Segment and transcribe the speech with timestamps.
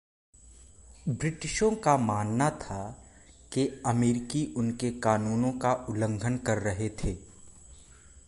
[1.09, 2.97] ब्रिटिशों का मानना था
[3.53, 7.17] के अमरीकी उनके कानूनों का उल्लंघन कर रहे थे।